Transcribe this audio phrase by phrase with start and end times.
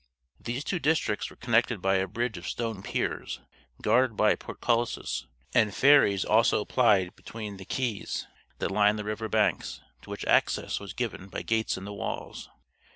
[0.39, 3.39] These two districts were connected by a bridge of stone piers,
[3.83, 8.25] guarded by portcullises, and ferries also plied between the quays
[8.57, 12.49] that lined the river banks, to which access was given by gates in the walls.